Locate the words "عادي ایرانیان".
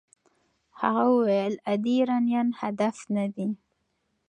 1.67-2.47